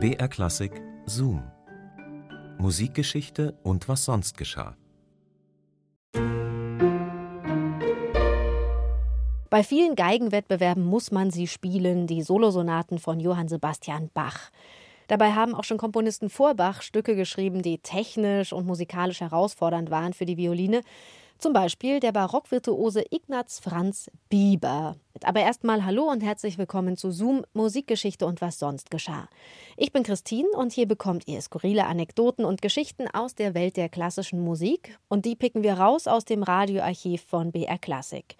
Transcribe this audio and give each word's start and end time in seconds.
BR 0.00 0.28
Klassik 0.28 0.80
Zoom. 1.06 1.42
Musikgeschichte 2.58 3.58
und 3.64 3.88
was 3.88 4.04
sonst 4.04 4.38
geschah. 4.38 4.76
Bei 9.50 9.64
vielen 9.64 9.96
Geigenwettbewerben 9.96 10.84
muss 10.84 11.10
man 11.10 11.32
sie 11.32 11.48
spielen, 11.48 12.06
die 12.06 12.22
Solosonaten 12.22 13.00
von 13.00 13.18
Johann 13.18 13.48
Sebastian 13.48 14.08
Bach. 14.14 14.50
Dabei 15.08 15.32
haben 15.32 15.56
auch 15.56 15.64
schon 15.64 15.78
Komponisten 15.78 16.30
vor 16.30 16.54
Bach 16.54 16.82
Stücke 16.82 17.16
geschrieben, 17.16 17.62
die 17.62 17.78
technisch 17.78 18.52
und 18.52 18.66
musikalisch 18.66 19.20
herausfordernd 19.20 19.90
waren 19.90 20.12
für 20.12 20.26
die 20.26 20.36
Violine. 20.36 20.82
Zum 21.38 21.52
Beispiel 21.52 22.00
der 22.00 22.10
Barockvirtuose 22.10 23.04
Ignaz 23.10 23.60
Franz 23.60 24.10
Bieber. 24.28 24.96
Aber 25.22 25.38
erstmal 25.38 25.84
Hallo 25.84 26.10
und 26.10 26.20
herzlich 26.20 26.58
willkommen 26.58 26.96
zu 26.96 27.12
Zoom 27.12 27.44
Musikgeschichte 27.52 28.26
und 28.26 28.40
was 28.40 28.58
sonst 28.58 28.90
geschah. 28.90 29.28
Ich 29.76 29.92
bin 29.92 30.02
Christine 30.02 30.48
und 30.56 30.72
hier 30.72 30.88
bekommt 30.88 31.28
ihr 31.28 31.40
skurrile 31.40 31.86
Anekdoten 31.86 32.44
und 32.44 32.60
Geschichten 32.60 33.06
aus 33.06 33.36
der 33.36 33.54
Welt 33.54 33.76
der 33.76 33.88
klassischen 33.88 34.40
Musik 34.40 34.98
und 35.06 35.26
die 35.26 35.36
picken 35.36 35.62
wir 35.62 35.74
raus 35.74 36.08
aus 36.08 36.24
dem 36.24 36.42
Radioarchiv 36.42 37.22
von 37.22 37.52
BR 37.52 37.78
Classic. 37.78 38.36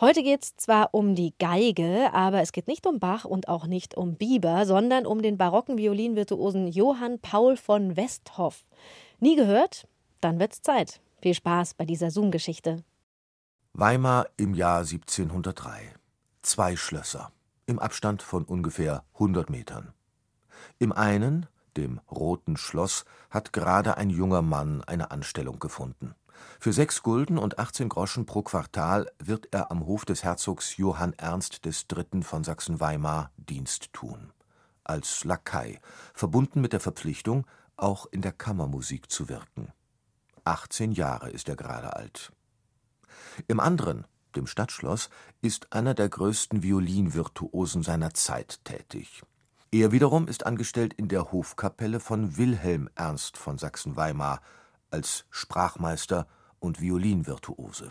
Heute 0.00 0.22
geht 0.22 0.44
es 0.44 0.56
zwar 0.56 0.90
um 0.94 1.16
die 1.16 1.34
Geige, 1.40 2.10
aber 2.12 2.42
es 2.42 2.52
geht 2.52 2.68
nicht 2.68 2.86
um 2.86 3.00
Bach 3.00 3.24
und 3.24 3.48
auch 3.48 3.66
nicht 3.66 3.96
um 3.96 4.14
Bieber, 4.14 4.66
sondern 4.66 5.04
um 5.04 5.20
den 5.20 5.36
barocken 5.36 5.78
Violinvirtuosen 5.78 6.68
Johann 6.68 7.18
Paul 7.18 7.56
von 7.56 7.96
Westhoff. 7.96 8.64
Nie 9.18 9.34
gehört? 9.34 9.88
Dann 10.20 10.38
wird's 10.38 10.62
Zeit. 10.62 11.00
Viel 11.26 11.34
Spaß 11.34 11.74
bei 11.74 11.84
dieser 11.84 12.12
Zoom-Geschichte. 12.12 12.84
Weimar 13.72 14.28
im 14.36 14.54
Jahr 14.54 14.82
1703. 14.82 15.92
Zwei 16.42 16.76
Schlösser 16.76 17.32
im 17.66 17.80
Abstand 17.80 18.22
von 18.22 18.44
ungefähr 18.44 19.02
100 19.14 19.50
Metern. 19.50 19.92
Im 20.78 20.92
einen, 20.92 21.46
dem 21.76 22.00
Roten 22.08 22.56
Schloss, 22.56 23.04
hat 23.28 23.52
gerade 23.52 23.96
ein 23.96 24.08
junger 24.08 24.40
Mann 24.40 24.84
eine 24.84 25.10
Anstellung 25.10 25.58
gefunden. 25.58 26.14
Für 26.60 26.72
sechs 26.72 27.02
Gulden 27.02 27.38
und 27.38 27.58
18 27.58 27.88
Groschen 27.88 28.24
pro 28.24 28.42
Quartal 28.42 29.10
wird 29.18 29.48
er 29.50 29.72
am 29.72 29.84
Hof 29.84 30.04
des 30.04 30.22
Herzogs 30.22 30.76
Johann 30.76 31.12
Ernst 31.14 31.60
III. 31.66 32.22
von 32.22 32.44
Sachsen-Weimar 32.44 33.32
Dienst 33.36 33.92
tun. 33.92 34.32
Als 34.84 35.24
Lakai, 35.24 35.80
verbunden 36.14 36.60
mit 36.60 36.72
der 36.72 36.78
Verpflichtung, 36.78 37.48
auch 37.76 38.06
in 38.12 38.22
der 38.22 38.30
Kammermusik 38.30 39.10
zu 39.10 39.28
wirken. 39.28 39.72
18 40.46 40.92
Jahre 40.92 41.30
ist 41.30 41.48
er 41.48 41.56
gerade 41.56 41.96
alt. 41.96 42.32
Im 43.48 43.60
anderen, 43.60 44.06
dem 44.34 44.46
Stadtschloss, 44.46 45.10
ist 45.42 45.72
einer 45.72 45.94
der 45.94 46.08
größten 46.08 46.62
Violinvirtuosen 46.62 47.82
seiner 47.82 48.14
Zeit 48.14 48.64
tätig. 48.64 49.22
Er 49.72 49.92
wiederum 49.92 50.28
ist 50.28 50.46
angestellt 50.46 50.94
in 50.94 51.08
der 51.08 51.32
Hofkapelle 51.32 52.00
von 52.00 52.36
Wilhelm 52.36 52.88
Ernst 52.94 53.36
von 53.36 53.58
Sachsen-Weimar 53.58 54.40
als 54.90 55.26
Sprachmeister 55.30 56.26
und 56.60 56.80
Violinvirtuose. 56.80 57.90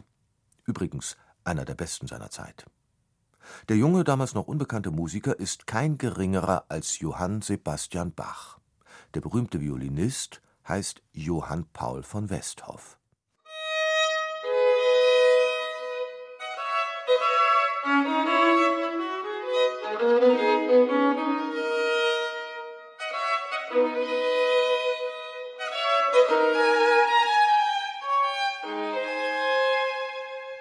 Übrigens 0.65 1.17
einer 1.43 1.65
der 1.65 1.75
besten 1.75 2.07
seiner 2.07 2.29
Zeit. 2.29 2.65
Der 3.69 3.77
junge, 3.77 4.03
damals 4.03 4.33
noch 4.33 4.47
unbekannte 4.47 4.89
Musiker 4.89 5.39
ist 5.39 5.67
kein 5.67 5.97
geringerer 5.97 6.65
als 6.69 6.99
Johann 6.99 7.41
Sebastian 7.41 8.13
Bach. 8.13 8.57
Der 9.13 9.21
berühmte 9.21 9.61
Violinist 9.61 10.41
heißt 10.67 11.01
Johann 11.11 11.65
Paul 11.73 12.03
von 12.03 12.29
Westhoff. 12.29 12.97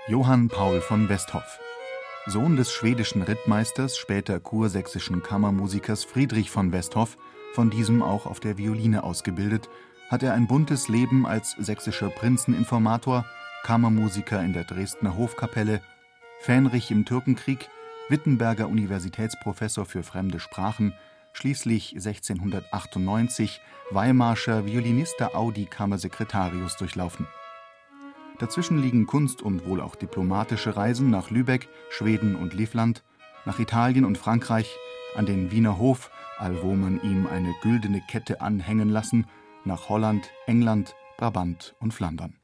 Johann 0.06 0.48
Paul 0.48 0.80
von 0.80 1.08
Westhoff 1.08 1.60
Sohn 2.26 2.56
des 2.56 2.72
schwedischen 2.72 3.20
Rittmeisters, 3.20 3.98
später 3.98 4.40
kursächsischen 4.40 5.22
Kammermusikers 5.22 6.04
Friedrich 6.04 6.50
von 6.50 6.72
Westhoff, 6.72 7.18
von 7.52 7.68
diesem 7.68 8.02
auch 8.02 8.24
auf 8.24 8.40
der 8.40 8.56
Violine 8.56 9.04
ausgebildet, 9.04 9.68
hat 10.10 10.22
er 10.22 10.34
ein 10.34 10.46
buntes 10.46 10.88
Leben 10.88 11.26
als 11.26 11.52
sächsischer 11.52 12.10
Prinzeninformator, 12.10 13.24
Kammermusiker 13.64 14.42
in 14.42 14.52
der 14.52 14.64
Dresdner 14.64 15.16
Hofkapelle, 15.16 15.80
Fähnrich 16.40 16.90
im 16.90 17.04
Türkenkrieg, 17.04 17.70
Wittenberger 18.10 18.68
Universitätsprofessor 18.68 19.86
für 19.86 20.02
fremde 20.02 20.40
Sprachen, 20.40 20.92
schließlich 21.32 21.94
1698 21.94 23.60
Weimarscher 23.90 24.66
Violinista 24.66 25.28
Audi 25.34 25.64
Kammersekretarius 25.64 26.76
durchlaufen. 26.76 27.26
Dazwischen 28.38 28.82
liegen 28.82 29.06
Kunst 29.06 29.42
und 29.42 29.64
wohl 29.64 29.80
auch 29.80 29.94
diplomatische 29.94 30.76
Reisen 30.76 31.08
nach 31.08 31.30
Lübeck, 31.30 31.68
Schweden 31.88 32.36
und 32.36 32.52
Livland, 32.52 33.02
nach 33.46 33.58
Italien 33.58 34.04
und 34.04 34.18
Frankreich, 34.18 34.76
an 35.16 35.24
den 35.24 35.50
Wiener 35.50 35.78
Hof, 35.78 36.10
allwo 36.38 36.74
man 36.74 37.00
ihm 37.02 37.26
eine 37.26 37.54
güldene 37.62 38.02
Kette 38.06 38.40
anhängen 38.40 38.90
lassen 38.90 39.26
nach 39.64 39.88
Holland, 39.88 40.30
England, 40.46 40.94
Brabant 41.16 41.74
und 41.80 41.92
Flandern. 41.92 42.36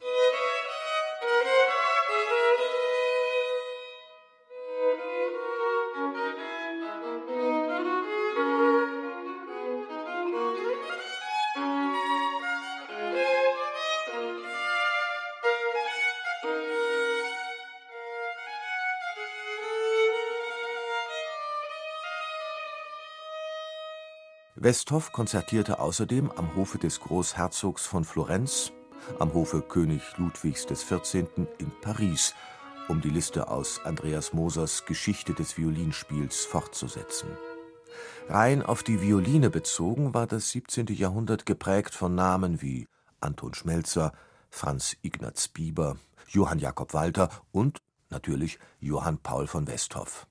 Westhoff 24.56 25.12
konzertierte 25.12 25.78
außerdem 25.78 26.30
am 26.32 26.56
Hofe 26.56 26.78
des 26.78 27.00
Großherzogs 27.00 27.86
von 27.86 28.04
Florenz, 28.04 28.72
am 29.20 29.32
Hofe 29.32 29.62
König 29.62 30.02
Ludwigs 30.16 30.66
XIV. 30.66 31.28
in 31.58 31.70
Paris, 31.80 32.34
um 32.88 33.00
die 33.00 33.10
Liste 33.10 33.48
aus 33.48 33.80
Andreas 33.84 34.32
Mosers 34.32 34.84
Geschichte 34.86 35.34
des 35.34 35.56
Violinspiels 35.56 36.44
fortzusetzen. 36.44 37.28
Rein 38.28 38.62
auf 38.62 38.82
die 38.82 39.00
Violine 39.00 39.50
bezogen 39.50 40.14
war 40.14 40.26
das 40.26 40.50
17. 40.50 40.86
Jahrhundert 40.88 41.46
geprägt 41.46 41.94
von 41.94 42.14
Namen 42.16 42.60
wie 42.60 42.88
Anton 43.20 43.54
Schmelzer, 43.54 44.12
Franz 44.50 44.96
Ignaz 45.02 45.46
Bieber, 45.46 45.96
Johann 46.28 46.58
Jakob 46.58 46.92
Walter 46.92 47.30
und 47.52 47.78
natürlich 48.08 48.58
Johann 48.80 49.18
Paul 49.18 49.46
von 49.46 49.68
Westhoff. 49.68 50.26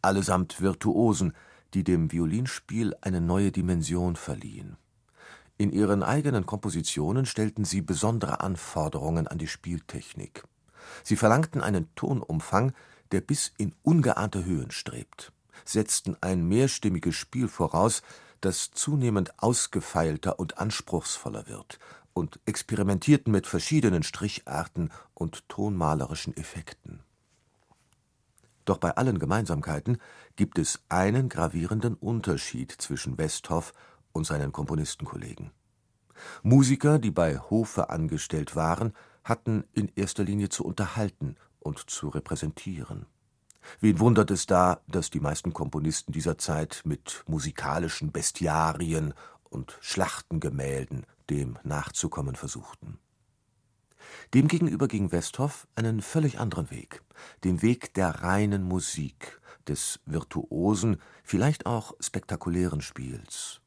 Allesamt 0.00 0.60
Virtuosen, 0.60 1.34
die 1.74 1.84
dem 1.84 2.12
Violinspiel 2.12 2.94
eine 3.00 3.20
neue 3.20 3.52
Dimension 3.52 4.16
verliehen. 4.16 4.76
In 5.56 5.72
ihren 5.72 6.02
eigenen 6.02 6.46
Kompositionen 6.46 7.26
stellten 7.26 7.64
sie 7.64 7.82
besondere 7.82 8.40
Anforderungen 8.40 9.26
an 9.26 9.38
die 9.38 9.48
Spieltechnik. 9.48 10.44
Sie 11.02 11.16
verlangten 11.16 11.60
einen 11.60 11.92
Tonumfang, 11.96 12.72
der 13.10 13.20
bis 13.20 13.52
in 13.58 13.74
ungeahnte 13.82 14.44
Höhen 14.44 14.70
strebt, 14.70 15.32
setzten 15.64 16.16
ein 16.20 16.46
mehrstimmiges 16.46 17.16
Spiel 17.16 17.48
voraus, 17.48 18.02
das 18.40 18.70
zunehmend 18.70 19.42
ausgefeilter 19.42 20.38
und 20.38 20.58
anspruchsvoller 20.58 21.48
wird, 21.48 21.78
und 22.12 22.38
experimentierten 22.46 23.32
mit 23.32 23.46
verschiedenen 23.46 24.02
Stricharten 24.02 24.90
und 25.14 25.48
tonmalerischen 25.48 26.36
Effekten. 26.36 27.00
Doch 28.68 28.76
bei 28.76 28.94
allen 28.98 29.18
Gemeinsamkeiten 29.18 29.96
gibt 30.36 30.58
es 30.58 30.80
einen 30.90 31.30
gravierenden 31.30 31.94
Unterschied 31.94 32.70
zwischen 32.70 33.16
Westhoff 33.16 33.72
und 34.12 34.26
seinen 34.26 34.52
Komponistenkollegen. 34.52 35.52
Musiker, 36.42 36.98
die 36.98 37.10
bei 37.10 37.38
Hofe 37.38 37.88
angestellt 37.88 38.56
waren, 38.56 38.92
hatten 39.24 39.64
in 39.72 39.90
erster 39.96 40.22
Linie 40.22 40.50
zu 40.50 40.66
unterhalten 40.66 41.36
und 41.60 41.88
zu 41.88 42.10
repräsentieren. 42.10 43.06
Wen 43.80 44.00
wundert 44.00 44.30
es 44.30 44.44
da, 44.44 44.82
dass 44.86 45.08
die 45.08 45.20
meisten 45.20 45.54
Komponisten 45.54 46.12
dieser 46.12 46.36
Zeit 46.36 46.82
mit 46.84 47.24
musikalischen 47.26 48.12
Bestiarien 48.12 49.14
und 49.44 49.78
Schlachtengemälden 49.80 51.06
dem 51.30 51.58
nachzukommen 51.62 52.36
versuchten 52.36 52.98
Demgegenüber 54.34 54.88
ging 54.88 55.12
Westhoff 55.12 55.66
einen 55.74 56.02
völlig 56.02 56.38
anderen 56.38 56.70
Weg, 56.70 57.02
den 57.44 57.62
Weg 57.62 57.94
der 57.94 58.22
reinen 58.22 58.62
Musik, 58.62 59.40
des 59.66 60.00
virtuosen, 60.06 61.00
vielleicht 61.22 61.66
auch 61.66 61.94
spektakulären 62.00 62.80
Spiels. 62.80 63.60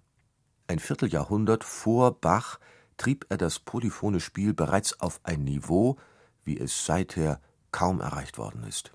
Ein 0.68 0.80
Vierteljahrhundert 0.80 1.64
vor 1.64 2.20
Bach 2.20 2.60
trieb 2.98 3.26
er 3.30 3.38
das 3.38 3.60
polyphone 3.60 4.20
Spiel 4.20 4.54
bereits 4.54 5.00
auf 5.00 5.20
ein 5.24 5.44
Niveau, 5.44 5.98
wie 6.44 6.58
es 6.58 6.86
seither 6.86 7.40
kaum 7.72 8.02
erreicht 8.02 8.38
worden 8.38 8.64
ist 8.64 8.92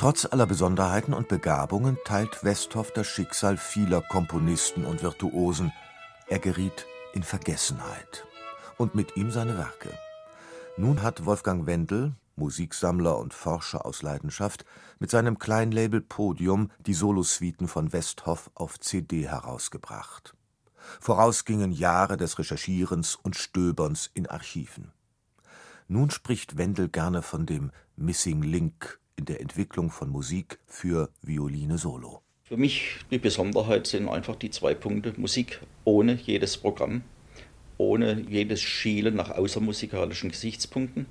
Trotz 0.00 0.24
aller 0.24 0.46
Besonderheiten 0.46 1.12
und 1.12 1.28
Begabungen 1.28 1.98
teilt 2.06 2.42
Westhoff 2.42 2.90
das 2.90 3.06
Schicksal 3.06 3.58
vieler 3.58 4.00
Komponisten 4.00 4.86
und 4.86 5.02
Virtuosen. 5.02 5.74
Er 6.26 6.38
geriet 6.38 6.86
in 7.12 7.22
Vergessenheit. 7.22 8.26
Und 8.78 8.94
mit 8.94 9.18
ihm 9.18 9.30
seine 9.30 9.58
Werke. 9.58 9.90
Nun 10.80 11.02
hat 11.02 11.26
Wolfgang 11.26 11.66
Wendel, 11.66 12.14
Musiksammler 12.36 13.18
und 13.18 13.34
Forscher 13.34 13.84
aus 13.84 14.00
Leidenschaft, 14.00 14.64
mit 14.98 15.10
seinem 15.10 15.38
Kleinlabel 15.38 16.00
Podium 16.00 16.70
die 16.78 16.94
Solosuiten 16.94 17.68
von 17.68 17.92
Westhoff 17.92 18.50
auf 18.54 18.80
CD 18.80 19.28
herausgebracht. 19.28 20.34
Voraus 20.98 21.44
gingen 21.44 21.70
Jahre 21.70 22.16
des 22.16 22.38
Recherchierens 22.38 23.14
und 23.14 23.36
Stöberns 23.36 24.10
in 24.14 24.26
Archiven. 24.26 24.90
Nun 25.86 26.08
spricht 26.08 26.56
Wendel 26.56 26.88
gerne 26.88 27.20
von 27.20 27.44
dem 27.44 27.72
Missing 27.96 28.40
Link 28.40 29.00
in 29.16 29.26
der 29.26 29.42
Entwicklung 29.42 29.90
von 29.90 30.08
Musik 30.08 30.60
für 30.66 31.10
Violine 31.20 31.76
Solo. 31.76 32.22
Für 32.44 32.56
mich 32.56 33.00
die 33.10 33.18
Besonderheit 33.18 33.86
sind 33.86 34.08
einfach 34.08 34.36
die 34.36 34.48
zwei 34.48 34.74
Punkte 34.74 35.12
Musik 35.18 35.60
ohne 35.84 36.14
jedes 36.14 36.56
Programm, 36.56 37.02
ohne 37.80 38.20
jedes 38.28 38.60
Schielen 38.60 39.16
nach 39.16 39.30
außermusikalischen 39.30 40.30
Gesichtspunkten 40.30 41.06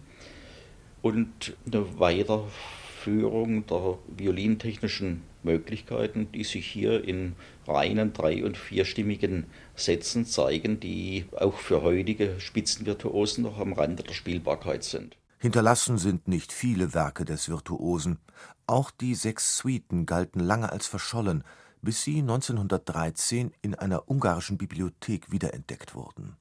und 1.02 1.58
eine 1.66 2.00
Weiterführung 2.00 3.66
der 3.66 3.98
violintechnischen 4.16 5.24
Möglichkeiten, 5.42 6.32
die 6.32 6.44
sich 6.44 6.68
hier 6.68 7.04
in 7.04 7.36
reinen 7.68 8.14
drei- 8.14 8.44
und 8.44 8.56
vierstimmigen 8.56 9.46
Sätzen 9.76 10.26
zeigen, 10.26 10.80
die 10.80 11.26
auch 11.36 11.58
für 11.58 11.82
heutige 11.82 12.40
Spitzenvirtuosen 12.40 13.46
noch 13.46 13.58
am 13.58 13.74
Rande 13.74 14.04
der 14.04 14.14
Spielbarkeit 14.14 14.84
sind. 14.84 15.18
Hinterlassen 15.40 15.98
sind 15.98 16.28
nicht 16.28 16.52
viele 16.52 16.94
Werke 16.94 17.26
des 17.26 17.50
Virtuosen. 17.50 18.20
Auch 18.68 18.92
die 18.92 19.16
sechs 19.16 19.58
Suiten 19.58 20.06
galten 20.06 20.42
lange 20.42 20.72
als 20.72 20.86
verschollen, 20.86 21.44
bis 21.82 22.04
sie 22.04 22.20
1913 22.20 23.54
in 23.62 23.74
einer 23.74 24.10
ungarischen 24.10 24.58
Bibliothek 24.58 25.32
wiederentdeckt 25.32 25.96
wurden. 25.96 26.36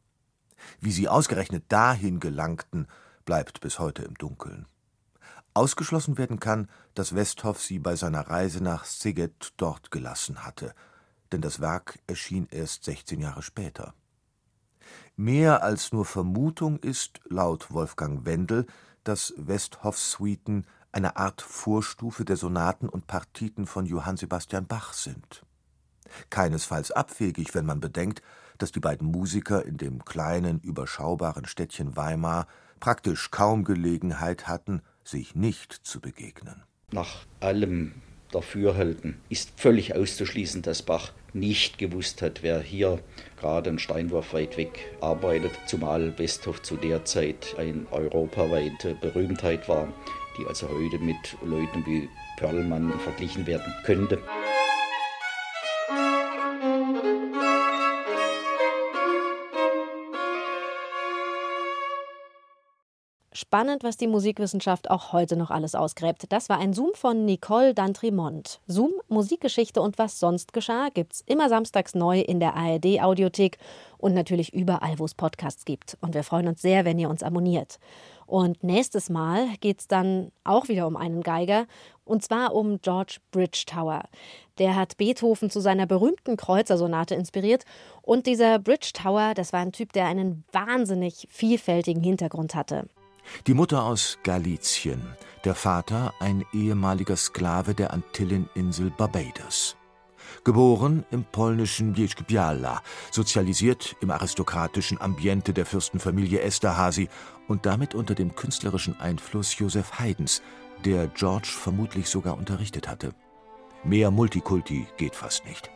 Wie 0.81 0.93
sie 0.93 1.09
ausgerechnet 1.09 1.65
dahin 1.69 2.21
gelangten, 2.21 2.87
bleibt 3.25 3.61
bis 3.61 3.79
heute 3.79 4.03
im 4.03 4.15
Dunkeln. 4.15 4.67
Ausgeschlossen 5.55 6.19
werden 6.19 6.41
kann, 6.41 6.69
dass 6.95 7.15
Westhoff 7.15 7.61
sie 7.61 7.79
bei 7.79 7.97
seiner 7.97 8.29
Reise 8.29 8.63
nach 8.63 8.85
Szeged 8.85 9.55
dort 9.57 9.91
gelassen 9.91 10.45
hatte, 10.45 10.75
denn 11.33 11.41
das 11.41 11.61
Werk 11.61 11.99
erschien 12.07 12.47
erst 12.51 12.85
16 12.85 13.21
Jahre 13.21 13.43
später. 13.43 13.95
Mehr 15.17 15.63
als 15.63 15.93
nur 15.93 16.05
Vermutung 16.05 16.79
ist, 16.79 17.21
laut 17.29 17.73
Wolfgang 17.73 18.25
Wendel, 18.25 18.67
dass 19.05 19.35
Westhoffs 19.37 20.13
Suiten 20.13 20.65
eine 20.93 21.17
Art 21.17 21.43
Vorstufe 21.43 22.25
der 22.25 22.37
Sonaten 22.37 22.89
und 22.89 23.07
Partiten 23.07 23.67
von 23.67 23.85
Johann 23.85 24.17
Sebastian 24.17 24.67
Bach 24.67 24.93
sind. 24.93 25.45
Keinesfalls 26.31 26.91
abwegig, 26.91 27.55
wenn 27.55 27.67
man 27.67 27.81
bedenkt, 27.81 28.23
dass 28.59 28.73
die 28.73 28.81
beiden 28.81 29.11
Musiker 29.11 29.65
in 29.65 29.77
dem 29.77 30.05
kleinen, 30.05 30.61
überschaubaren 30.61 31.47
Städtchen 31.47 31.97
Weimar 31.97 32.47
praktisch 32.81 33.31
kaum 33.31 33.65
Gelegenheit 33.65 34.47
hatten, 34.47 34.83
sich 35.05 35.35
nicht 35.35 35.73
zu 35.73 36.01
begegnen. 36.01 36.63
Nach 36.93 37.27
allem 37.41 37.95
Dafürhalten 38.31 39.19
ist 39.31 39.59
völlig 39.59 39.95
auszuschließen, 39.95 40.63
dass 40.63 40.83
Bach 40.83 41.13
nicht 41.33 41.79
gewusst 41.79 42.21
hat, 42.21 42.43
wer 42.43 42.61
hier 42.61 43.01
gerade 43.41 43.71
einen 43.71 43.79
Steinwurf 43.79 44.35
weit 44.35 44.57
weg 44.57 44.95
arbeitet, 45.01 45.53
zumal 45.67 46.19
Westhoff 46.19 46.63
zu 46.63 46.77
der 46.77 47.05
Zeit 47.05 47.55
eine 47.59 47.87
europaweite 47.91 48.95
Berühmtheit 48.95 49.69
war, 49.69 49.89
die 50.39 50.47
also 50.47 50.69
heute 50.69 50.99
mit 50.99 51.37
Leuten 51.43 51.85
wie 51.87 52.09
Perlmann 52.37 52.93
verglichen 53.01 53.47
werden 53.47 53.73
könnte. 53.85 54.19
Spannend, 63.51 63.83
was 63.83 63.97
die 63.97 64.09
Musikwissenschaft 64.09 64.91
auch 64.91 65.15
heute 65.15 65.35
noch 65.35 65.51
alles 65.51 65.75
ausgräbt. 65.75 66.27
Das 66.29 66.51
war 66.51 66.59
ein 66.59 66.75
Zoom 66.75 66.91
von 66.93 67.25
Nicole 67.25 67.71
D'Antremont. 67.71 68.59
Zoom, 68.67 68.93
Musikgeschichte 69.09 69.81
und 69.81 69.97
was 69.97 70.21
sonst 70.21 70.53
geschah, 70.53 70.91
gibt's 70.93 71.23
immer 71.25 71.49
samstags 71.49 71.95
neu 71.95 72.21
in 72.21 72.41
der 72.41 72.55
ARD 72.57 73.01
Audiothek 73.01 73.57
und 73.97 74.13
natürlich 74.13 74.53
überall, 74.53 74.99
wo 74.99 75.07
es 75.07 75.15
Podcasts 75.15 75.65
gibt. 75.65 75.97
Und 76.03 76.13
wir 76.13 76.25
freuen 76.25 76.47
uns 76.47 76.61
sehr, 76.61 76.85
wenn 76.85 76.99
ihr 76.99 77.09
uns 77.09 77.23
abonniert. 77.23 77.79
Und 78.27 78.63
nächstes 78.63 79.09
Mal 79.09 79.49
geht 79.63 79.81
es 79.81 79.89
dann 79.89 80.31
auch 80.45 80.69
wieder 80.69 80.87
um 80.87 80.99
einen 80.99 81.23
Geiger, 81.23 81.67
und 82.05 82.23
zwar 82.23 82.55
um 82.55 82.83
George 82.83 83.17
Bridgetower. 83.31 84.03
Der 84.59 84.77
hat 84.77 84.99
Beethoven 84.99 85.49
zu 85.49 85.61
seiner 85.61 85.87
berühmten 85.87 86.37
Kreuzersonate 86.37 87.15
inspiriert. 87.15 87.65
Und 88.03 88.27
dieser 88.27 88.59
Bridgetower, 88.59 89.33
das 89.35 89.55
war 89.55 89.61
ein 89.61 89.73
Typ, 89.73 89.95
der 89.95 90.05
einen 90.05 90.45
wahnsinnig 90.53 91.27
vielfältigen 91.31 92.03
Hintergrund 92.03 92.55
hatte. 92.55 92.91
Die 93.47 93.55
Mutter 93.55 93.85
aus 93.85 94.19
Galizien, 94.23 95.03
der 95.45 95.55
Vater 95.55 96.15
ein 96.21 96.45
ehemaliger 96.53 97.17
Sklave 97.17 97.75
der 97.75 97.93
Antilleninsel 97.93 98.91
Barbados. 98.91 99.77
Geboren 100.45 101.05
im 101.11 101.25
polnischen 101.25 101.95
Bieszczpiala, 101.95 102.83
sozialisiert 103.11 103.97
im 104.01 104.11
aristokratischen 104.11 105.01
Ambiente 105.01 105.53
der 105.53 105.67
Fürstenfamilie 105.67 106.41
Esterhazy 106.41 107.09
und 107.49 107.67
damit 107.67 107.95
unter 107.95 108.15
dem 108.15 108.35
künstlerischen 108.35 108.99
Einfluss 109.01 109.59
Joseph 109.59 109.99
Haydns, 109.99 110.43
der 110.85 111.09
George 111.09 111.49
vermutlich 111.49 112.09
sogar 112.09 112.37
unterrichtet 112.37 112.89
hatte. 112.89 113.13
Mehr 113.85 114.11
Multikulti 114.11 114.87
geht 114.97 115.15
fast 115.15 115.45
nicht. 115.47 115.71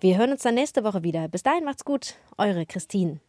Wir 0.00 0.16
hören 0.16 0.32
uns 0.32 0.42
dann 0.42 0.54
nächste 0.54 0.82
Woche 0.82 1.02
wieder. 1.02 1.28
Bis 1.28 1.42
dahin 1.42 1.64
macht's 1.64 1.84
gut. 1.84 2.14
Eure 2.38 2.64
Christine. 2.64 3.20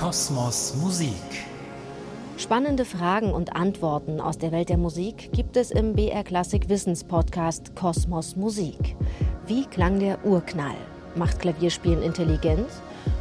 Kosmos 0.00 0.74
Musik. 0.80 1.12
Spannende 2.38 2.86
Fragen 2.86 3.34
und 3.34 3.54
Antworten 3.54 4.18
aus 4.18 4.38
der 4.38 4.50
Welt 4.50 4.70
der 4.70 4.78
Musik 4.78 5.30
gibt 5.34 5.58
es 5.58 5.70
im 5.70 5.92
BR 5.92 6.24
Klassik 6.24 6.70
Wissenspodcast 6.70 7.76
Kosmos 7.76 8.34
Musik. 8.34 8.96
Wie 9.46 9.66
klang 9.66 10.00
der 10.00 10.24
Urknall? 10.24 10.76
Macht 11.16 11.40
Klavierspielen 11.40 12.02
intelligent? 12.02 12.66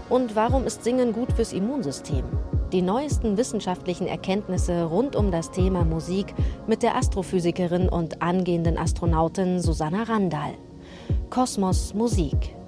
Und 0.08 0.38
warum 0.38 0.66
ist 0.66 0.86
Singen 0.86 1.12
gut 1.12 1.34
fürs 1.34 1.52
Immunsystem? 1.52 2.24
Die 2.72 2.82
neuesten 2.82 3.36
wissenschaftlichen 3.36 4.08
Erkenntnisse 4.08 4.86
rund 4.86 5.18
um 5.18 5.32
das 5.32 5.52
Thema 5.52 5.84
Musik 5.84 6.34
mit 6.66 6.82
der 6.82 6.96
Astrophysikerin 6.96 7.90
und 7.90 8.22
angehenden 8.22 8.78
Astronautin 8.78 9.60
Susanna 9.60 10.04
Randall. 10.04 10.54
Kosmos 11.30 11.94
Musik. 11.94 12.56